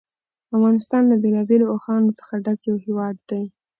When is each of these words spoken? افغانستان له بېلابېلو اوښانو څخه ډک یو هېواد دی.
افغانستان 0.55 1.03
له 1.11 1.15
بېلابېلو 1.23 1.71
اوښانو 1.73 2.17
څخه 2.19 2.33
ډک 2.45 2.59
یو 2.69 2.77
هېواد 2.85 3.15
دی. 3.29 3.43